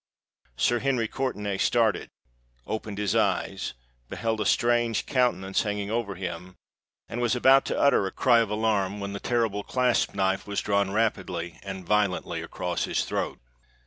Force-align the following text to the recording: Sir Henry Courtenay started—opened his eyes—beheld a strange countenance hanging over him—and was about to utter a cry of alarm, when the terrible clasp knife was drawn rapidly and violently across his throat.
Sir 0.57 0.79
Henry 0.79 1.07
Courtenay 1.07 1.59
started—opened 1.59 2.97
his 2.97 3.15
eyes—beheld 3.15 4.41
a 4.41 4.47
strange 4.47 5.05
countenance 5.05 5.61
hanging 5.61 5.91
over 5.91 6.15
him—and 6.15 7.21
was 7.21 7.35
about 7.35 7.65
to 7.65 7.77
utter 7.79 8.07
a 8.07 8.11
cry 8.11 8.39
of 8.39 8.49
alarm, 8.49 8.99
when 8.99 9.13
the 9.13 9.19
terrible 9.19 9.63
clasp 9.63 10.15
knife 10.15 10.47
was 10.47 10.59
drawn 10.61 10.89
rapidly 10.89 11.59
and 11.61 11.85
violently 11.85 12.41
across 12.41 12.85
his 12.85 13.05
throat. 13.05 13.37